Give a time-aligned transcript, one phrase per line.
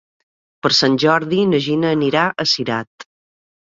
[0.65, 3.07] Per Sant Jordi na Gina anirà a Cirat.